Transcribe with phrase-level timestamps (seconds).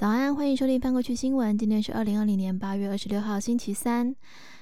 [0.00, 1.58] 早安，欢迎收听翻过去新闻。
[1.58, 4.16] 今天是二零二零年八月二十六号，星期三。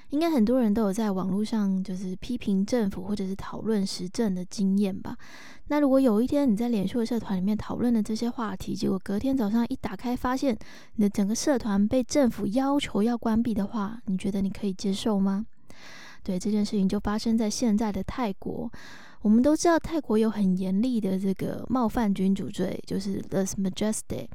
[0.09, 5.15] 应该很多人都有在网络上就是批评政府或者是讨论时政的经验吧？
[5.67, 10.53] 那如果有一天你在脸书的社团里面讨论的这些话题，结果隔天早上一打开发现
[10.95, 15.45] 你的整个社团被政府要求要关闭的话，你觉得你可以接受吗？
[16.21, 18.69] 对这件事情就发生在现在的泰国。
[19.21, 24.27] 我们都知道泰国有很严厉的这个冒犯君主罪，就是 The Majesty。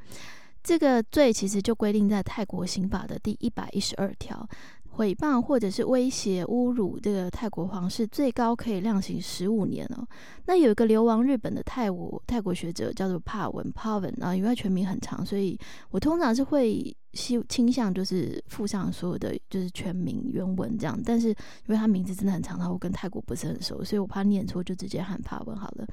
[0.65, 4.49] 这个罪其实就规定在泰国刑法的第一百一十二条，
[4.97, 10.09] 诽谤或者是威胁、侮辱这个泰国皇室，最高可以量刑十五年哦。
[10.47, 15.59] 那有一个流亡日本的泰国泰国学者叫做帕文帕文啊，因为全名很长，所以
[15.91, 16.97] 我通常是会。
[17.15, 21.37] 倾倾向就是附上所有的就是全名原文这样，但是因
[21.69, 25.87] 为他名字真的很长，然后我跟泰国不是很熟，所以我怕念错，就直接喊帕文好了。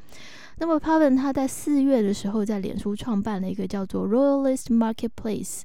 [0.58, 5.62] 那么帕文他在四月的时候在脸书创办了一个叫做 Royalist Marketplace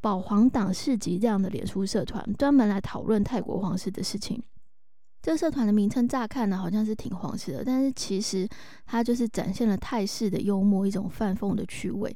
[0.00, 4.42] 保皇党市集这样的脸书社团，专门来讨论泰国皇室的事情。
[5.22, 8.48] 这个社团的名称乍看呢好像是挺皇室的，但是其实
[8.84, 12.14] 它就是展现了泰式的幽默，一种泛讽的趣味。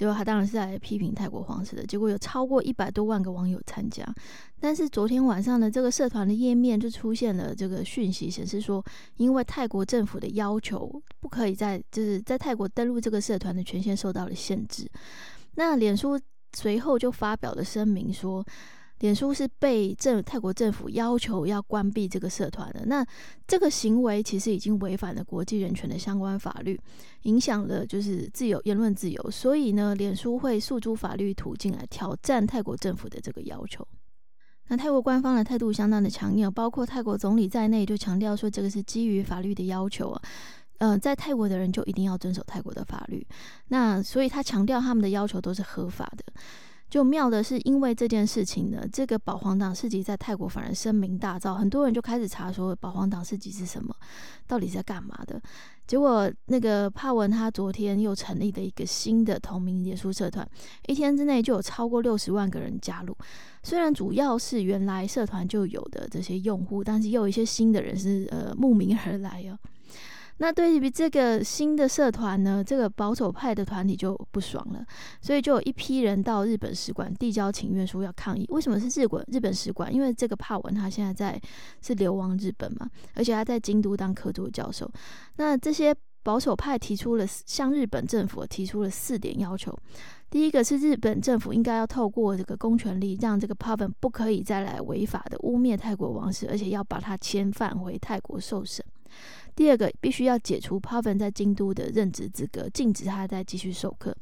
[0.00, 4.02] 结果他当然是在批评泰国皇室的，结果有超过一百多万个网友参加。
[4.58, 8.82] 但是昨天晚上呢，这个社团的页面就出现了这个讯息，显示说，
[9.18, 14.90] 因为泰国政府的要求，不可以在就是在泰国登录这个社团的权限受到了限制。
[15.56, 16.18] 那脸书
[16.56, 18.42] 随后就发表了声明说。
[19.00, 23.04] 脸书是被政泰国政府要求要关闭这个社团的，那
[23.46, 26.78] 这个行为其实已经违反了国际人权的相关法律，
[27.22, 33.86] 影响了就是自由言论自由，所以呢，脸书会诉诸法律途径来挑战泰国政府的这个要求。
[34.68, 40.22] 那泰国官方的态度相当的强硬，包括泰国总理在内就强调说，这个是基于法律的要求啊，
[40.78, 43.26] 嗯，在泰国的人就一定要遵守泰国的法律，
[43.68, 46.24] 那所以他强调他们的要求都是合法的。
[46.90, 53.94] 就妙的是，因为这件事情呢，这个保皇党市集在泰国反而声名大噪，很多人就开始查说保皇党市集是什么，
[54.48, 55.40] 到底在干嘛的。
[55.86, 60.48] 结果那个帕文他昨天又成立了一个新的同名耶稣社团，
[60.88, 63.16] 一天之内就有超过六十万个人加入。
[63.62, 69.58] 虽然主要是原来社团就有的这些用户，但是又有一些新的人是呃慕名而来哦。
[70.42, 74.82] 那对于这个新的社团呢，这个保守派的团体就不爽了，
[75.20, 78.46] 所以就有一批人到日本使馆递交请愿书要抗议。
[78.48, 79.92] 为什么是日本日本使馆？
[79.94, 81.38] 因为这个帕文他现在在
[81.82, 84.90] 是流亡日本嘛，而且他在京都当客座教授。
[85.36, 89.76] 那这些保守派提出了向日本政府提出了四点要求。
[90.30, 98.82] 第一个是日本政府应该要透过这个公权力，让这个帕文不可以再来违法的污蔑泰国王室，而且要把他遣返回泰国受审。
[99.54, 104.16] 第二个，必须要解除 Pavan 在京都的任职资格，禁止他再继续授课。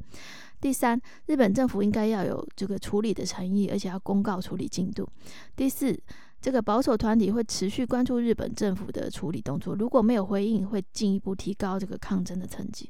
[0.59, 5.07] 第三，日本政府应该要有这个处理的诚意，而且要公告处理进度。
[5.55, 5.97] 第四，
[6.41, 12.89] 这个保守团体会持续关注日本政府的处理动作，如果没有回应，会进一步提高这个抗争的层级。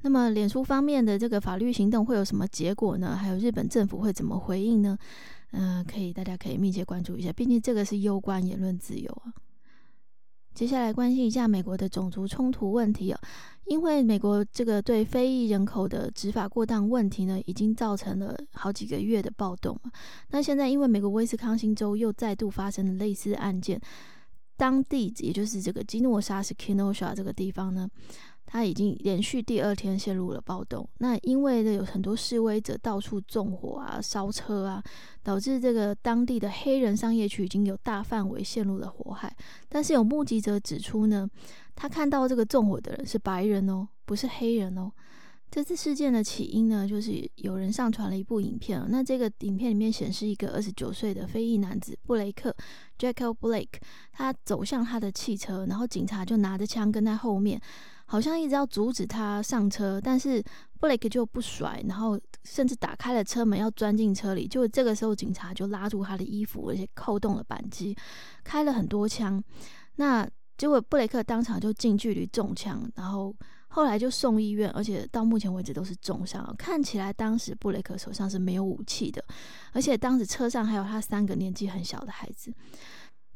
[0.00, 3.16] 那么，脸书方面的这个法律行动会有什么结果呢？
[3.16, 4.96] 还有日本政府会怎么回应呢？
[5.50, 9.34] 嗯，可以，大家可以密切关注一下，毕竟这个是攸关言论自由啊。
[10.58, 13.20] 接下来关心一下美国的种族冲突问题哦，
[13.66, 19.78] 因为美国这个对非裔人口的执法过当问题呢，已经造成了好几个月的暴动
[20.30, 23.80] 那现在因为美国威斯康星州又再度发生了类似案件，
[24.56, 27.88] 当地也就是这个基诺沙是 Kenosha 这个地方呢。
[28.50, 30.88] 他已经连续第二天陷入了暴动。
[30.98, 34.82] 那因为呢有很多示威者到处纵火啊、烧车啊，
[35.22, 39.30] 导致这个当地的黑人商业区已经有大范围陷入了火海。
[39.68, 41.28] 但是有目击者指出呢，
[41.76, 44.90] 他看到这个纵火的人是白人哦，不是黑人哦。
[45.50, 48.84] 这次事件的起因呢，就是有人上传了一部影片。
[48.90, 52.54] 那这个影片里面显示一个二十九岁的非裔男子布雷克
[52.98, 53.80] （Jacob Blake），
[54.12, 57.58] 他走向他的汽车，然后警察就拿着枪跟在后面。
[58.10, 60.42] 好像一直要阻止他上车，但是
[60.80, 64.48] 布雷克就不甩，然后甚至打开了车门要钻进车里。
[64.48, 67.94] 就这个时候，警察就拉住他的衣服，而且扣动了扳机，
[68.42, 69.42] 开了很多枪。
[69.96, 70.26] 那
[70.56, 73.36] 结果布雷克当场就近距离中枪，然后
[73.68, 76.54] 后来就送医院，而且到目前为止都是重伤。
[76.56, 79.22] 看起来当时布雷克手上是没有武器的，
[79.72, 82.50] 而且当时车上还有他三个年纪很小的孩子。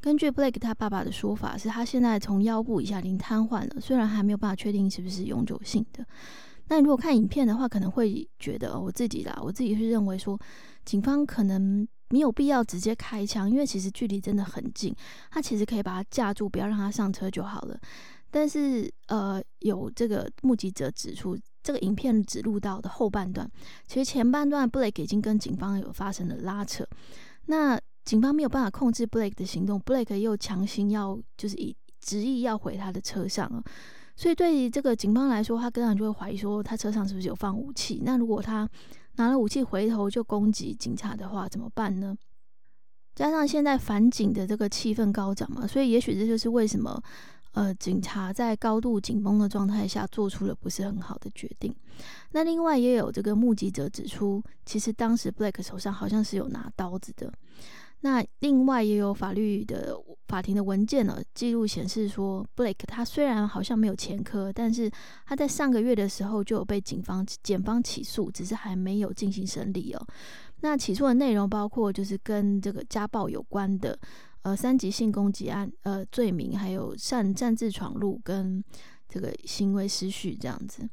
[0.03, 6.05] 根据 Blake 他爸爸的说法，是他现在从腰部以下已经瘫痪了，虽然还没有办法确定是不是永久性的。
[6.67, 10.37] 那如果看影片的话，可能会觉得我自己啦，我自己是认为说，
[10.83, 14.93] 警方可能没有必要直接开枪，因为其实距离真的很近，
[15.31, 17.79] 他其实可以把他架住，不要让他上车就好了。
[18.29, 23.49] 但是呃，有这个目击者指出，这个影片只录到的后半段，
[23.87, 26.85] 其实前半段 Blake 已经跟警方有发生了拉扯。
[27.45, 33.63] 那警方没有办法控制 Blake 的行动，Blake 又强行要就是以执意要回他的车上。
[34.15, 38.01] 所以对于这个警方来说，他当然就会怀疑说，他车上是不是有放武器？
[38.03, 38.69] 那如果他
[39.15, 42.15] 拿了武器回头就攻击警察的话，怎么办呢？
[43.15, 47.01] 加上现在反警的这个气氛高涨嘛，所以也许这就是为什么，
[47.53, 51.73] 呃，警察在高度紧绷的状态下做出了不是很好的决定。
[52.31, 57.31] 那另外也有这个目击者指出，其实当时 Blake 手上好像是有拿刀子的。
[58.05, 59.97] 那另外也有法律的
[60.27, 64.91] 法庭的文件呢，记录显示说，Blake 他虽然好像没有前科，但是
[65.25, 70.07] 他在上个月的时候就有被警方检方起诉，只是还没有进行审理哦。
[70.59, 73.97] 那起诉的内容包括就是跟这个家暴有关的，
[74.41, 78.61] 呃，三级性攻击案，呃，罪名，还有擅擅自闯入跟
[79.07, 80.89] 这个行为失序这样子。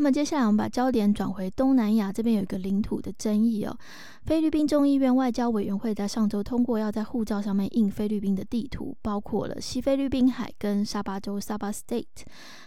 [0.00, 3.76] 那么接下来我们把焦点转回东南亚这边有一个领土的争议哦。
[4.22, 12.04] 菲律宾众议院外交委员会在上周通过要在护照上面印菲律宾的地图，包括了西菲律宾海跟沙巴州 （Sabah State）。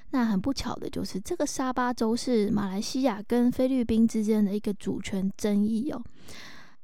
[0.09, 6.03] 那很不巧的就是这个沙巴州是马来西亚跟菲律宾之间的一个主权争议哦。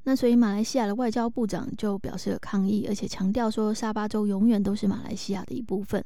[0.03, 6.01] 那所以马来西亚的外交部长就表示了抗议，而且强调说沙巴州永远都是马来西亚的一部分。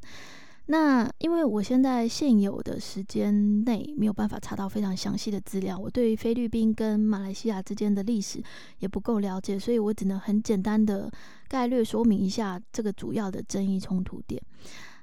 [0.72, 8.42] 那因为我现在现有的时间内没有办法查到非常详细的资料，我对菲律宾跟马来西亚之间的历史
[8.80, 11.12] 也不够了解，所以我只能很简单的
[11.50, 14.42] 概略说明一下这个主要的争议冲突点。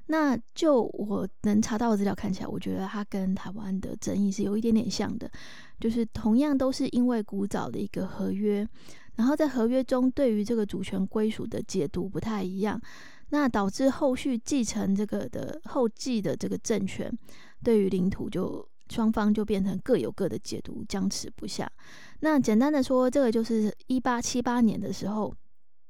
[0.07, 5.31] 那就我能查到的资料看起来，我觉得它跟台湾的争议是有一点点像的，
[5.79, 8.67] 就是同样都是因为古早的一个合约，
[9.17, 12.81] 然后在合约中对于这个主权归属的解读不太一样。
[13.31, 17.13] 那导致后续继承这个的后继的这个政权，
[17.63, 21.71] 对于领土就双方就变成各有各的解读，僵持不下。
[22.21, 25.35] 那简单的说，这个就是一八七八年的时候，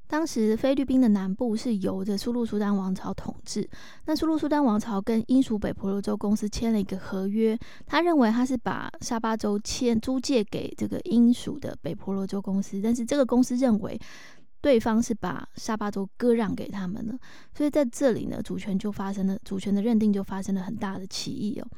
[0.08, 3.68] 当时菲律宾的南部是由着苏禄苏丹王朝统治。
[4.06, 7.56] 那苏禄苏丹王朝跟英属北婆罗洲公司签了一个合约，
[7.86, 14.00] 他认为他是把沙巴州签租借给这个英属的北婆罗洲公司，但是这个公司认为。
[14.60, 17.16] 对方是把沙巴州割让给他们了，
[17.54, 21.68] 所以在这里呢，主权就发生了，主权的认定就发生了很大的歧义哦。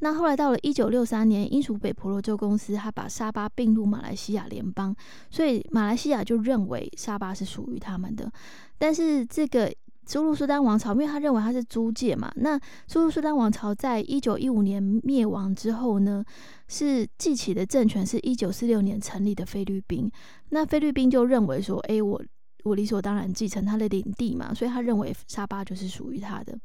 [0.00, 4.94] 那后来到了一九六三年，英属北婆罗洲公司他把沙巴并入马来西亚联邦，
[5.30, 8.30] 所以马来西亚就认为沙巴是属于他们的。
[8.76, 9.72] 但是这个
[10.06, 16.24] 苏禄苏丹王朝，因为他认为他是租界嘛，那苏禄苏丹王朝在一九一五年灭亡之后呢，
[16.68, 20.08] 是继起的政权是一九四六年成立的菲律宾。
[20.50, 22.22] 那菲律宾就认为说，哎，我
[22.62, 26.56] 我理所当然继承他的领地嘛，所以他认为沙巴就是属于他的，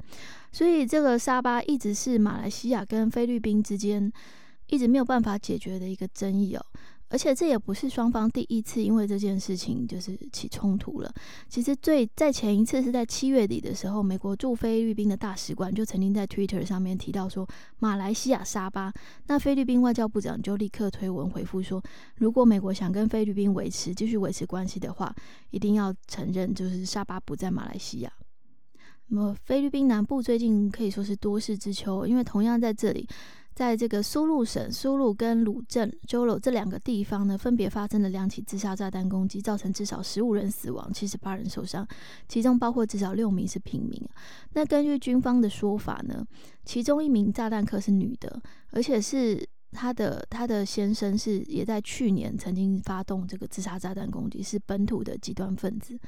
[0.52, 4.10] 所以这个沙巴一直是马来西亚跟菲律宾之间
[4.68, 6.64] 一直没有办法解决的一个争议哦。
[7.12, 11.12] 而且这也不是双方第一次因为这件事情就是起冲突了。
[11.46, 17.46] 其实最在前一次是在七月底的时候，美国驻菲律宾的大使馆就曾经在 Twitter 上面提到说
[17.80, 18.90] 马来西亚沙巴，
[19.26, 21.82] 那菲律宾外交部长就立刻推文回复说，
[22.16, 25.14] 如果美国想跟菲律宾维持继续维持关系的话，
[25.50, 28.10] 一定要承认就是沙巴不在马来西亚。
[29.08, 33.06] 那么菲律宾南部最近可以说是多事之秋，因为同样在这里。
[33.54, 41.86] 在这个苏禄省苏禄跟鲁镇 Jolo 这两个地方呢，分别发生了两起自杀炸弹攻击，造成至少十五人死亡，七十八人受伤，
[42.26, 44.02] 其中包括至少六名是平民。
[44.54, 46.26] 那根据军方的说法呢，
[46.64, 48.40] 其中一名炸弹客是女的，
[48.70, 55.98] 而且是她的她的先生是也在去年曾经发动这个自杀炸弹攻击，是本土的极端分子。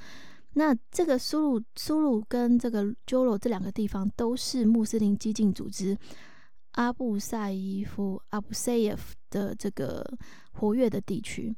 [0.55, 5.99] 那这个苏鲁苏鲁跟这个 Jolo 这两个地方都是穆斯林激进组织。
[6.75, 10.05] 阿布塞伊夫阿布塞耶夫的这个
[10.53, 11.55] 活跃的地区，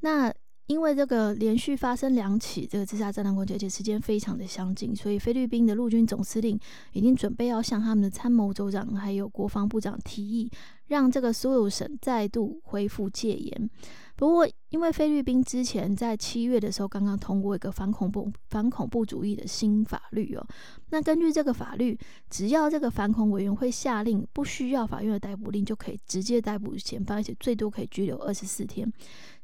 [0.00, 0.32] 那
[0.66, 6.58] 因为这个连续发生两起这个自杀炸弹攻击，而且时间非常的相近，所以菲律宾的陆军总司令
[6.92, 10.50] 已经准备要向他们的参谋州长还有国防部长提议，
[10.88, 13.70] 让这个苏鲁省再度恢复戒严。
[14.16, 20.46] 不过，因为菲律宾之前在七月的时候刚刚通过一个反恐怖反恐怖主义的新法律哦，
[20.88, 21.98] 那根据这个法律，
[22.30, 28.90] 只要这个反恐委员会下令，不需要法院的逮捕令，就可以直接逮捕嫌犯，而且最多可以拘留二十四天。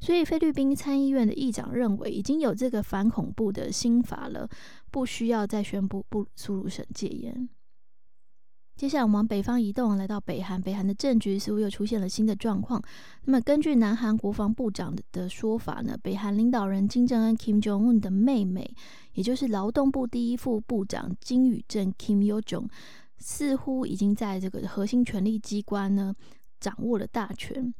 [0.00, 4.48] 所以菲律宾参议院的议长认为，已经有这个反恐怖的新法了，
[4.90, 7.46] 不需要再宣布不苏鲁省戒严。
[8.76, 10.60] 接下来我们往北方移动，来到北韩。
[10.60, 12.82] 北韩的政局似乎又出现了新的状况。
[13.24, 18.74] 那么，根据南韩国防部长的说法呢，北韩领导人金正恩 （Kim Jong Un） 的妹妹，
[19.12, 22.68] 也就是劳动部第一副部长金宇镇 Kim Yo Jong，
[23.18, 26.12] 似乎已经在这个核心权力机关呢
[26.58, 27.72] 掌握了大权。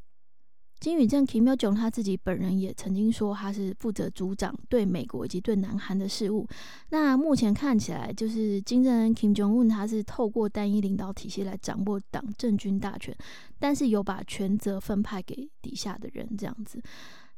[0.83, 6.45] 金宇镇 Kim Yo Jong 他自己本人也曾经说，他是负责组长对美国以及对南韩的事务。
[6.89, 13.17] 那目前看起来，就是金正恩 Kim Jong Un 他是透过单一领导体系来掌握党政军大权，
[13.61, 16.83] 但是有把权责分派给底下的人这样子。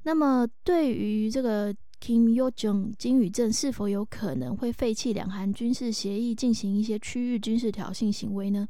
[0.04, 1.70] 那么对于这个
[2.00, 8.66] Kim Yo Jong 金宇镇是否有可能会废弃两韩军事协议，进行一些区域军事挑衅行为呢？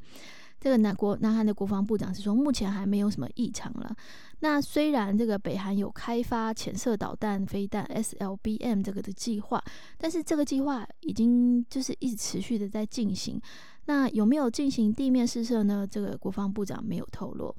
[0.60, 3.94] 这个南国南韩的国防部长是说，目前还没有什么异常了。
[4.40, 9.62] 那虽然这个北韩有开发潜射导弹飞弹 SLBM 这个的计划，
[9.98, 13.40] 但是这个计划已经就是一直持续的在进行。
[13.86, 15.86] 那有没有进行地面试射呢？
[15.86, 17.54] 这个国防部长没有透露。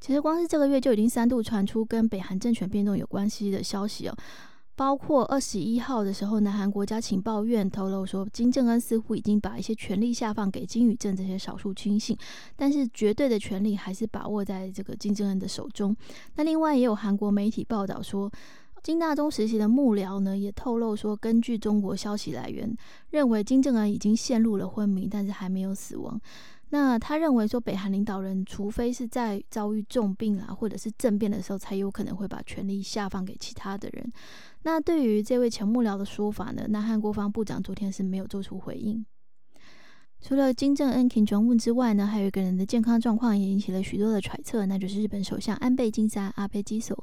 [0.00, 4.16] 其实光是这个月就已经三度传出跟北韩政权变动有关系的消息哦。
[4.76, 12.16] 包括二十一号的时候，南韩国家情报院透露说，金正恩似乎已经把一些权力下放给金宇镇这些少数亲信，
[12.56, 15.94] 但是绝对的权力还是把握在这个金正恩的手中。
[16.34, 18.30] 那另外也有韩国媒体报道说，
[18.84, 22.70] 金大中时期的幕僚呢也透露说，根据中国消息来源，
[23.08, 26.20] 认为金正恩已经陷入了昏迷，但是还没有死亡。
[26.68, 34.12] 那他认为说，北韩领导人除非是在遭遇重病啊，或者是政变的时候，才有可能会把权力下放给其他的人。
[34.64, 36.66] 那对于这位前幕僚的说法呢？
[36.68, 39.02] 南韩国防部长昨天是没有做出回应。
[40.20, 47.02] 除了金正恩 Kim Jong Un 之外呢，还有一个人的健康状况也引起了许多的揣测，那就是日本首相安倍晋三阿倍基所。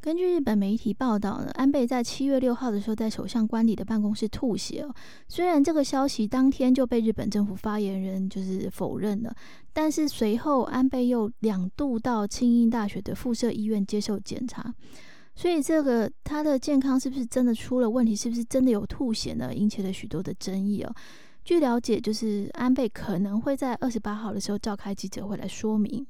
[0.00, 4.94] 根据日本媒体报道呢，安倍在七月六号的时候在首相官邸的办公室吐血哦。
[5.28, 9.34] 虽然这个消息当天就被日本政府发言人就是否认了，
[9.74, 14.74] 但是随后安倍又两度到庆应大学的附设医院接受检查，
[15.34, 18.16] 所以这个他的健康是不是真的出了问题？
[18.16, 19.54] 是不是真的有吐血呢？
[19.54, 20.94] 引起了许多的争议哦。
[21.44, 26.06] 据了解，就是安倍可能会在二十八号的时候召开记者会来说明。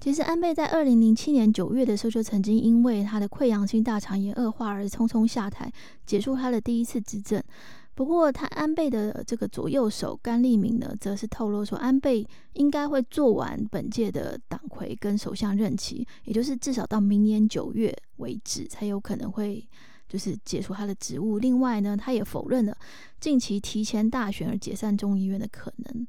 [0.00, 5.70] 其实安倍在二零零七年九月的时候，就曾经因为他的溃疡性大肠炎恶化而匆匆下台，
[6.06, 7.42] 结束他的第一次执政。
[7.94, 19.62] 不过，他安倍的这个左右手甘利明呢，则是透露说，安倍应该会做完本届的党魁跟首相任期，也就是至少到明年九月为止，才有可能会
[20.08, 21.38] 就是解除他的职务。
[21.38, 22.74] 另外呢，他也否认了
[23.20, 26.06] 近期提前大选而解散众议院的可能。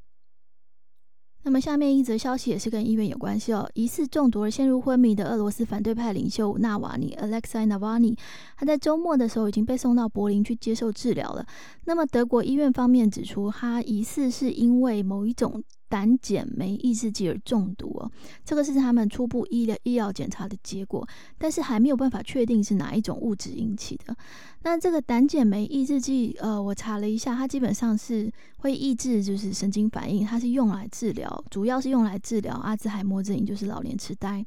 [1.44, 3.70] 那么下面一则消息也是跟医院有关系哦。
[3.74, 8.16] 疑似中毒而陷入昏迷的俄罗斯反对派领袖纳瓦尼 （Alexei Navalny），
[8.58, 11.46] 他在周末的时候已经被送到柏林去接受治疗了。
[11.86, 15.64] 那么德国医院方面指出，他疑似是因为某一种。
[15.92, 18.10] 胆碱酶抑制剂而中毒哦，
[18.46, 21.06] 这个是他们初步医疗医药检查的结果，
[21.38, 24.16] 但是还没有办法确定是哪一种物质引起的。
[24.64, 34.46] 那这个胆碱酶抑制剂，呃，我查了一下，它基本上是会抑制就是神经反应，它是用来治疗，主要是用来治疗阿兹海默症，也就是老年痴呆。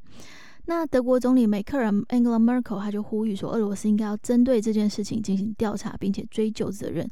[0.66, 7.06] 那德国总理梅克尔 （Angela Merkel） 他就呼吁说，俄罗斯应该要针对这件事情进行调查，并且追究责任。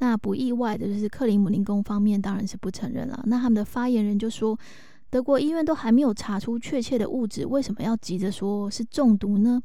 [0.00, 3.22] 那不意外的就是克里姆林宫方面当然是不承认了。
[3.26, 4.58] 那他们的发言人就说，
[5.08, 9.62] 德国医院都还没有查出确切的物质，为什么要急着说是中毒呢？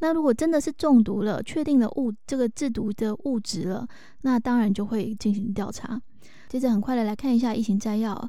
[0.00, 3.88] 那如果真的是中毒了，确定了物这个制毒的物质了，
[4.22, 6.00] 那当然就会进行调查。
[6.48, 8.28] 接着很快的来看一下疫情摘要。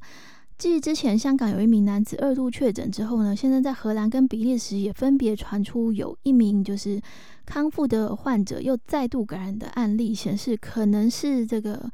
[0.59, 7.01] 继之前香港有一名男子二度确诊之后呢，现在在荷兰跟比利时也分别传出有一名就是
[7.45, 11.89] 康复的患者又再度感染的案例，显示可能是这个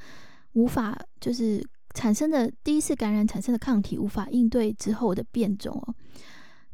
[0.54, 5.94] 无法就是产生的第一次感染产生的抗体无法应对之后的变种哦。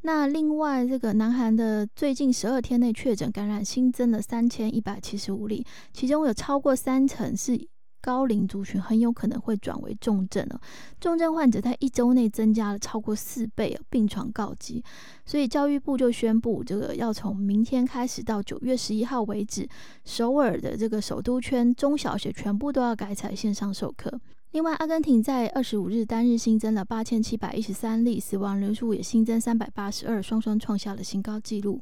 [0.04, 7.68] 那另外这个南韩的最近十二天内确诊感染新增了三千一百七十五例，其中有超过三成是。
[8.02, 10.60] 高龄族群很有可能会转为重症了，
[11.00, 14.84] 重症患者在一周内增加了超过四倍，病床告急。
[15.26, 19.68] 所以教育部就宣布，这个要从明天开始到九月十一号为止，
[20.04, 24.20] 首尔的这个首都圈中小学全部都要改采线上授课。
[24.52, 31.82] 另外，阿根廷在二十五日单日新增了八千七百一十三例，死亡人数也新增三百八十二，双双创下了新高纪录。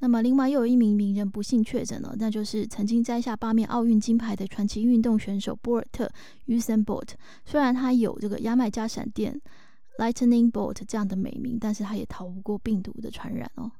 [0.00, 6.08] 那么，另外又有一名名人不幸确诊了，那就是曾经摘下八面奥运金牌的传奇运动选手波尔特
[6.46, 7.08] （Usain Bolt）。
[7.44, 9.40] 虽然他有这个牙买加闪电
[9.98, 13.72] （Lightning Bolt） 这样的美名，但是他也逃不过病毒的传染哦。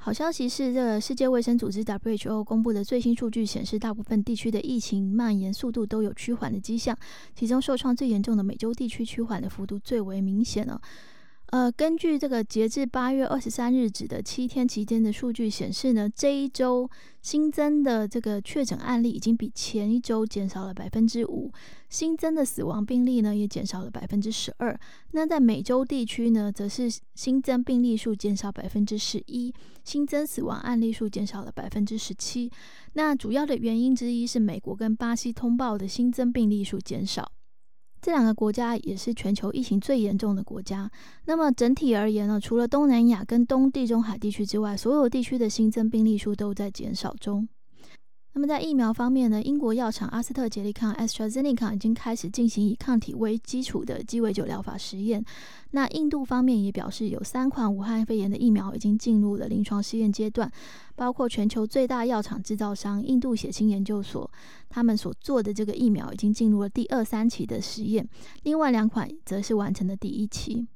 [0.00, 6.96] 好消息是，这个世界卫生组织 （WHO） 公布的最新数据显示，大部分地区的疫情蔓延速度都有趋缓的迹象，
[7.34, 10.80] 其中受创最严重的美洲地区趋缓的幅度最为明显了。
[11.50, 16.86] 呃，根据这个截至八月二十三日止的七天期间的数据显示呢，这一周
[17.22, 21.50] 新增的这个确诊案例已经比前一周减少了百分之五，
[21.88, 24.78] 新增的死亡病例呢也减少了百分之十二。
[25.12, 29.50] 那在美洲地区呢，则是新增病例数减少百分之十一，
[29.84, 32.50] 新增死亡案例数减少了百分之十七。
[32.92, 37.32] 那主要的原因之一是美国跟巴西通报的新增病例数减少。
[38.00, 40.90] 这两个国家也是全球疫情最严重的国家。
[41.26, 47.48] 那么整体而言呢，除了东南亚跟东地中海地区之外，所有地区的新增病例数都在减少中。
[48.38, 55.24] 那么在疫苗方面呢，英国药厂阿斯特捷利康 （AstraZeneca） 已经开始进行以抗体为基础的鸡尾酒疗法实验。
[55.72, 60.48] 那印度方面也表示，有三款武汉肺炎的疫苗已经进入了临床试验阶段，
[60.94, 64.30] 包括全球最大药厂制造商印度血清研究所，
[64.68, 68.08] 他们所做的这个疫苗已经进入了第二、三期的实验，
[68.44, 70.68] 另外两款则是完成的第一期。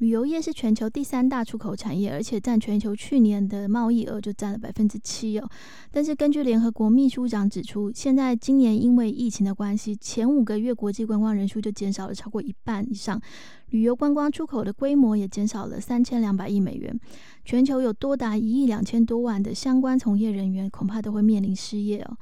[0.00, 5.46] 旅游业是全球第三大出口产业，而且占全球去年的贸易额就占了百分之七哦。
[5.90, 13.20] 但是根据联合国秘书长指出，现在今年因为疫情的关系，前五个月国际观光人数就减少了超过一半以上，
[13.68, 16.98] 旅游观光出口的规模也减少了三千两百亿美元。
[17.44, 22.16] 全球有多达一亿两千多万的相关从业人员，恐怕都会面临失业哦。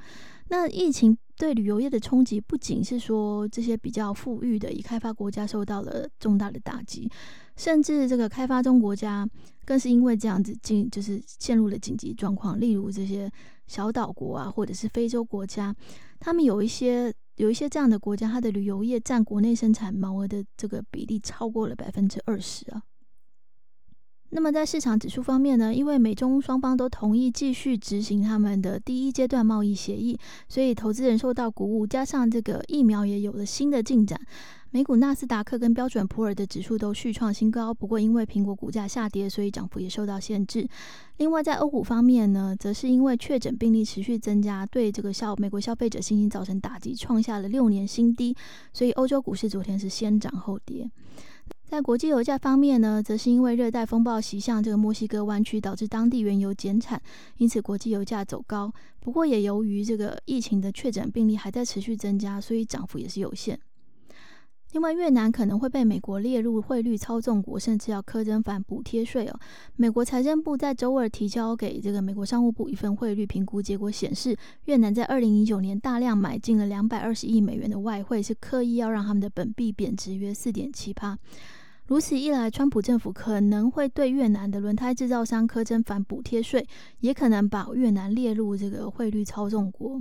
[0.51, 7.09] 那疫情对旅游业的冲击，不仅是说这些比较富裕的已开发国家受到了重大的打击。
[7.59, 9.27] 甚至这个开发中国家
[9.65, 12.57] 更是因为这样子进，就是陷入了紧急状况。
[12.57, 13.29] 例如这些
[13.67, 15.75] 小岛国啊，或者是非洲国家，
[16.21, 22.81] 他们有一些有一些这样的国家，它的旅游业占国内生产毛额的这个比例超过了百分之二十啊。
[24.31, 30.17] 那么在市场指数方面呢，因为美中双方都同意继续执行他们的第一阶段贸易协议，
[30.47, 34.19] 所以投资人受到鼓舞，加上这个疫苗也有了新的进展。
[34.71, 40.67] 美股纳斯达克跟标准普尔的指数都续创新高，不过因为苹果股价下跌，所以涨幅也受到限制。
[41.17, 48.35] 另外，在欧股方面呢，则是因为确诊病例持续增加，对这个消美国消费者信心造成打击，创下了六年新低，
[48.71, 50.87] 所以欧洲股市昨天是先涨后跌。
[51.69, 56.99] 在国际油价方面呢，则是因为热带风暴袭向这个墨西哥湾区，导致当地原油减产，
[57.37, 58.73] 因此国际油价走高。
[58.99, 63.59] 不过也由于这个疫情的确诊病例还在持续增加，所以涨幅也是有限。
[64.71, 69.39] 另外，越南可能会被美国列入汇率操纵国，甚至要苛征反补贴税哦。
[69.75, 81.17] 美国财政部在周二提交给这个美国商务部一份汇率评估结果显示，越南在二零一九年大量买进了两百二十亿美元的外汇，是刻意要让他们的本币贬值约四点七八。
[81.89, 86.63] 如此一来，川普政府可能会对越南的轮胎制造商苛征反补贴税，
[86.99, 89.99] 也可能把越南列入这个汇率操纵国。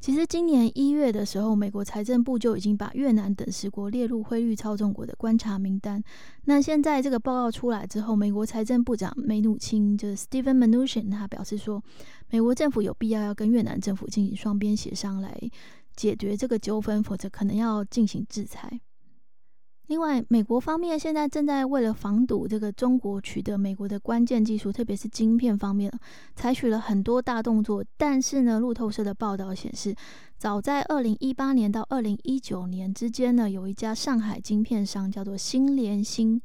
[0.00, 6.02] 其实今年一月的时候，美国财政部就已经把越南等十国列入汇率操纵国的观察名单。
[6.46, 11.82] 那现在这个报告出来之后，美国财政部长梅努钦就是 Steven Mnuchin，他表示说，
[12.30, 15.38] 美国政府有必要要跟越南政府进行双边协商来
[15.94, 18.80] 解决这个纠纷，否则可能要进行制裁。
[19.90, 25.92] 另外，美国方面现在正在为了防堵这个中国取得美国的关键技术，特别是晶片方面，
[26.36, 27.84] 采取了很多大动作。
[27.96, 29.92] 但是呢，路透社的报道显示，
[30.38, 36.40] 早在二零一八年到二零一九年之间呢，有一家上海晶片商叫做新联芯。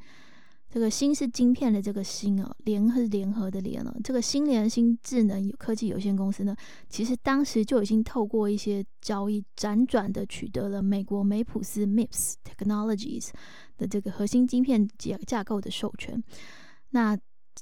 [0.75, 3.95] 这个“芯”是晶片的这个“芯”哦，“联”是联合的“联”哦。
[4.03, 6.53] 这个新联芯智能科技有限公司呢，
[6.89, 13.29] 其实当时就已经透过一些交易辗转的取得了美国梅普斯 （MIPS Technologies）
[13.77, 16.21] 的这个核心晶片架架构的授权。
[16.89, 17.17] 那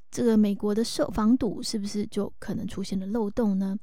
[0.09, 3.77] 这个美国的受防堵是不是就可能出现了漏洞呢？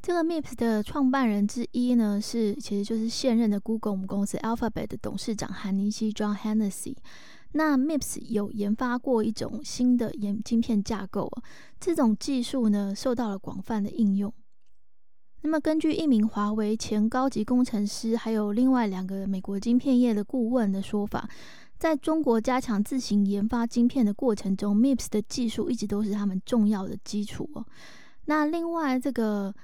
[0.00, 6.96] 这个 MIPS 的创办人之一呢，是其实就是现任的 Google 公司 Alphabet 的董事长韩尼西 （John Hennessy）。
[7.56, 11.30] 那 MIPS 有研发过一种新的眼晶片架构，
[11.78, 14.34] 这种技术呢受到了广泛的应用。
[15.42, 21.28] 那么根据一名华为前高级工程师，还有另外两个美国晶片业的顾问的说法，
[21.78, 27.64] 在中国加强自行研发晶片的过程中，MIPS 的技术一直都是他们重要的基础哦。
[28.24, 29.54] 那另外这个。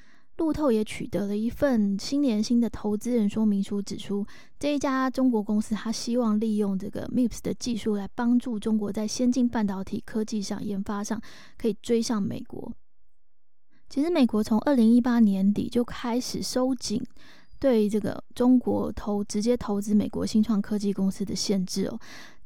[0.40, 4.26] 路透也取得了一份新年新的投资人说明书，指出
[4.58, 11.20] 这一家中国公司，他希望利用这个 MIPS 的技术来帮助中国在先进半导体科技上研发上
[11.58, 12.72] 可以追上美国。
[13.90, 17.04] 其实，美国从二零一八年底就开始收紧
[17.58, 22.00] 对这个中国投直接投资美国新创科技公司的限制哦。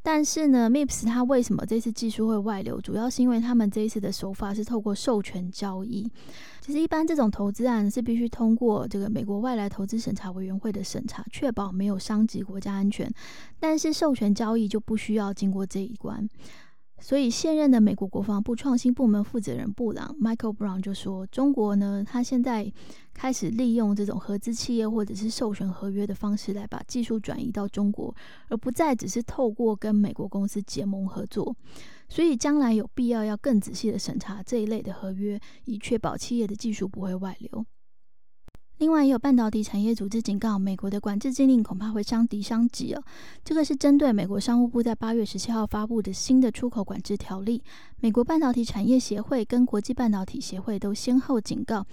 [0.06, 2.78] 但是呢，MIPS 它为什么这次技术会外流？
[2.78, 6.06] 主要是因为他们这一次的手法是透过授权交易。
[6.60, 13.10] 其实一般这种投资案是必须通过这个美国外来投资审查委员会的审查，确保没有伤及国家安全。
[13.58, 16.28] 但是授权交易就不需要经过这一关。
[17.06, 22.72] 所以，现任的美国国防部创新部门负责人布朗 （Michael Brown） 就说：“中国呢，他现在
[23.12, 28.14] 开始利用这种合资企业或者是授权合约的方式来把技术转移到中国，
[28.48, 31.54] 而不再只是透过跟美国公司结盟合作。
[32.08, 37.66] 所以，将来有必要要更仔细的审查这一类的合约，以确保企业的技术不会外流。”
[38.84, 43.02] 另外，也有半导体产业组织警告，美国的管制禁令恐怕会伤敌伤己哦。
[43.42, 47.62] 这个是针对美国商务部在八月十七号发布的新的出口管制条例。
[48.00, 51.86] 美国半导体产业协会跟国际半导体协会都先后警告。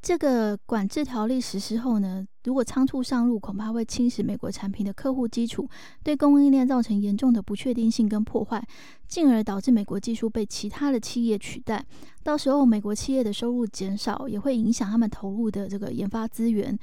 [0.00, 5.68] 这个管制条例实施后呢，如果仓促上路，恐怕会侵蚀美国产品的客户基础，
[6.02, 8.64] 对供应链造成严重的不确定性跟破坏，
[9.06, 11.84] 进而导致美国技术被其他的企业取代。
[12.22, 16.78] 到时候，美国企业的收入减少，也会影响他们投入的这个研发资源。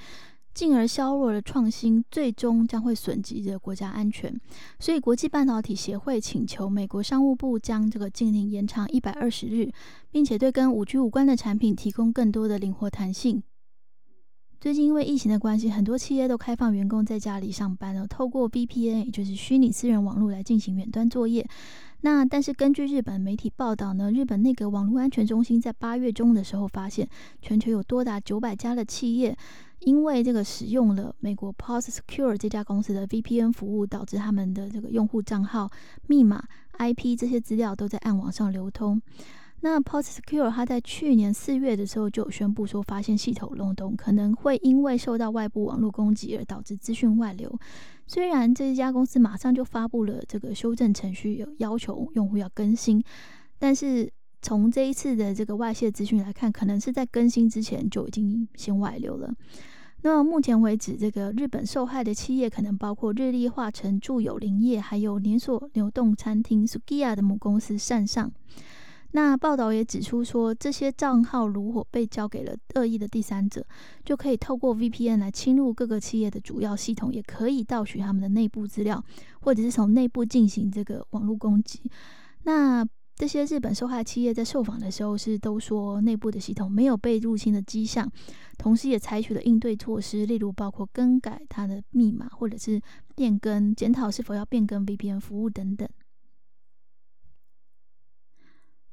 [0.56, 4.34] 进而削弱了创新，最终将会损及着国家安全。
[4.80, 9.70] 所以，国际半导体协会请求美国商务部将这个禁令延长一百二十日，
[10.10, 13.44] 并且对跟五 G 无关的产品提供更多的灵活弹性。
[14.62, 21.46] 最近因为疫情的关系，很多企业都开放员工在家里上班了，透过 VPN，也就是虚拟私人网络来进行远端作业。
[22.06, 27.10] 那但是根据日本媒体报道呢，日本那个网络安全中心在八月中的时候发现，
[27.42, 29.36] 全球有多达九百家的企业。
[29.80, 35.68] 因为这个使用了美国 Post Secure 这家公司的 VPN 服务，导致他们的这个用户账号、
[36.06, 36.44] 密码、
[36.78, 39.02] IP 这些资料都在暗网上流通。
[39.66, 47.52] 那 Post Secure 它在去年四月的时候就宣布说，发现系统漏洞，可能会因为受到外部网络攻击而导致资讯外流。
[48.06, 53.04] 虽然这一家公司马上就发布了这个修正程序，有要求用户要更新，
[53.58, 54.08] 但是。
[54.42, 59.34] 从这一次的这个外泄资讯来看，可能是在更新之前就已经先外流了。
[60.04, 68.32] 那目前为止，这个日本受害的企业可能包括日立化成、住友林业，还有连锁流动餐厅 Sugia 的母公司善上。
[69.16, 73.66] 那报道也指出说，这些账号如果被交给了恶意的第三者，
[74.04, 79.02] 就可以透过 VPN 来侵入各个企业的主要系统，也可以盗取他们的内部资料，
[79.40, 81.80] 或者是从内部进行这个网络攻击。
[82.44, 88.12] 那这些日本受害企业在受访的时候是都说内部的系统没有被入侵的迹象，
[88.58, 92.82] 同时也采取了应对措施，例如包括更改它的密码，或者是
[93.16, 95.88] 变更、检讨是否要变更 VPN 服务等等。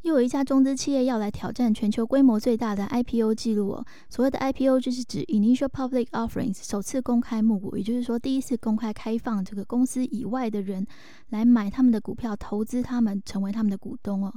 [0.03, 3.87] 又有一家中资企业要来挑战全球规模最大的 IPO 记录哦。
[4.09, 10.87] 所谓的 IPO 就是指 Initial Public Offerings，首次公开募股，也就是说第一次公开开放这个公司以外的人
[11.31, 14.35] 来买他们的股票，投资他们成为他们的股东哦。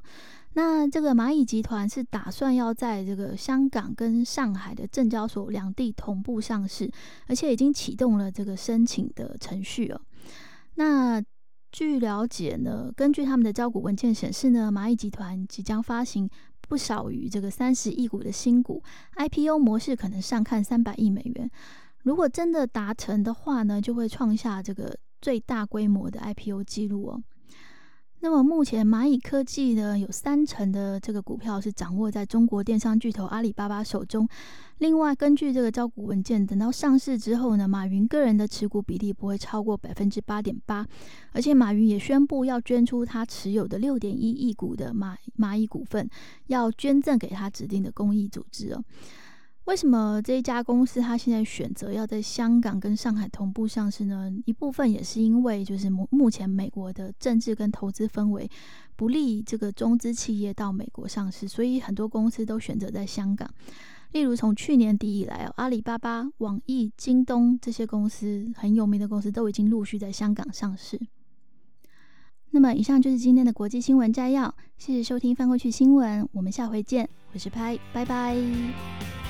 [0.54, 6.90] 那这个蚂蚁集团是打算要在这个香港跟上海的证交所两地同步上市，
[7.28, 10.00] 而且已经启动了这个申请的程序哦。
[10.76, 11.22] 那
[11.78, 16.30] 据了解呢，根据他们的招股文件显示呢，蚂蚁集团即将发行
[16.62, 18.82] 不少于这个三十亿股的新股
[19.18, 21.52] ，IPO 模式可能上看三百亿美元。
[22.04, 27.22] 如果真的达成的话呢，就会创下这个最大规模的 IPO 记录哦。
[28.26, 34.28] 那么目前蚂蚁科技呢，有三成的这个股票是掌握在中国电商巨头阿里巴巴手中。
[34.80, 40.84] 另外，根据这个招股文件，等到上市之后呢，马云个人的持股比例不会超过百分之八点八，
[41.34, 46.10] 而且马云也宣布要捐出他持有的六点一亿股的蚂蚂蚁股份，
[46.48, 48.84] 要捐赠给他指定的公益组织哦。
[49.66, 54.32] 为什么这一家公司它现在选择要在香港跟上海同步上市呢？
[54.46, 58.50] 一部分也是因为就是目目前美国的政治跟投资氛围
[58.96, 63.50] 不利这个中资企业到美国上市，所以很多公司都选择在香港。
[64.12, 71.00] 例如从去年底以来哦，阿里巴巴、网易、京东这些公司很有名的公司都已经陆续在香港上市。
[72.52, 79.25] 那么以上就是今天的国际新闻摘要，谢谢收听翻过去新闻，我们下回见，我是拍，拜拜。